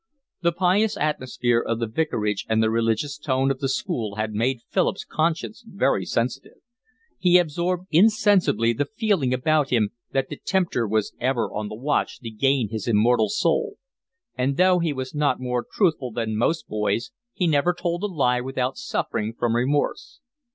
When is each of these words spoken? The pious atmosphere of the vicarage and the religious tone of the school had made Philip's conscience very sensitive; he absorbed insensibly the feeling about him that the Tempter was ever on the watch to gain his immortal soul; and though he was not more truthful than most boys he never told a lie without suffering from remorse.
The 0.41 0.51
pious 0.51 0.97
atmosphere 0.97 1.59
of 1.59 1.77
the 1.77 1.85
vicarage 1.85 2.47
and 2.49 2.63
the 2.63 2.71
religious 2.71 3.19
tone 3.19 3.51
of 3.51 3.59
the 3.59 3.69
school 3.69 4.15
had 4.15 4.33
made 4.33 4.63
Philip's 4.67 5.05
conscience 5.05 5.63
very 5.63 6.05
sensitive; 6.05 6.57
he 7.19 7.37
absorbed 7.37 7.85
insensibly 7.91 8.73
the 8.73 8.87
feeling 8.95 9.31
about 9.31 9.69
him 9.69 9.91
that 10.11 10.29
the 10.29 10.37
Tempter 10.43 10.87
was 10.87 11.13
ever 11.19 11.53
on 11.53 11.67
the 11.69 11.75
watch 11.75 12.19
to 12.21 12.31
gain 12.31 12.69
his 12.69 12.87
immortal 12.87 13.29
soul; 13.29 13.75
and 14.35 14.57
though 14.57 14.79
he 14.79 14.91
was 14.91 15.13
not 15.13 15.39
more 15.39 15.63
truthful 15.71 16.09
than 16.11 16.35
most 16.35 16.67
boys 16.67 17.11
he 17.31 17.45
never 17.45 17.71
told 17.71 18.01
a 18.01 18.07
lie 18.07 18.41
without 18.41 18.77
suffering 18.79 19.35
from 19.37 19.55
remorse. 19.55 20.19